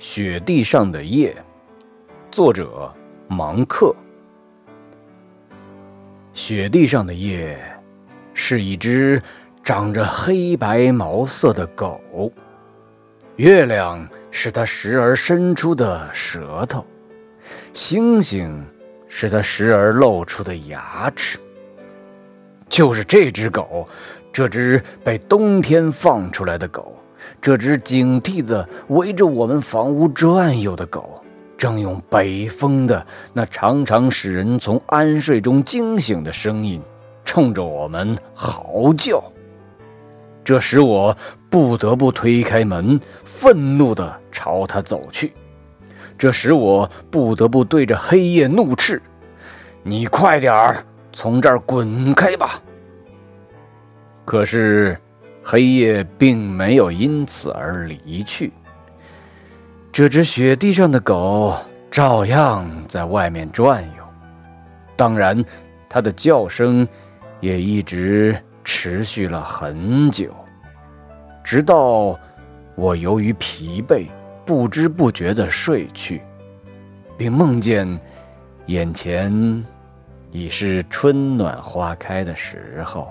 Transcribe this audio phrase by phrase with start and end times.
[0.00, 1.36] 雪地上的夜，
[2.30, 2.90] 作者
[3.28, 3.94] 芒克。
[6.32, 7.60] 雪地上的夜，
[8.32, 9.22] 是一只
[9.62, 12.32] 长着黑白毛色的狗。
[13.36, 16.82] 月亮是它时而伸出的舌头，
[17.74, 18.64] 星星
[19.06, 21.38] 是它时而露出的牙齿。
[22.70, 23.86] 就是这只狗，
[24.32, 26.96] 这只被冬天放出来的狗。
[27.40, 31.22] 这只警惕地围着我们房屋转悠的狗，
[31.56, 36.80] 正用北风的那常常使人从安睡中惊醒的声音，
[37.24, 39.22] 冲着我们嚎叫。
[40.44, 41.16] 这使我
[41.48, 45.32] 不得不推开门，愤怒地朝它走去。
[46.18, 49.00] 这使我不得不对着黑夜怒斥
[49.82, 52.60] ：“你快点儿从这儿滚开吧！”
[54.24, 54.98] 可是。
[55.42, 58.52] 黑夜并没有因此而离去，
[59.90, 61.56] 这只雪地上的狗
[61.90, 64.04] 照样在外面转悠，
[64.96, 65.42] 当然，
[65.88, 66.86] 它的叫声
[67.40, 70.32] 也一直持续了很久，
[71.42, 72.18] 直到
[72.76, 74.06] 我由于疲惫
[74.44, 76.22] 不知不觉地睡去，
[77.16, 77.98] 并梦见
[78.66, 79.64] 眼前
[80.30, 83.10] 已是春暖花开的时候。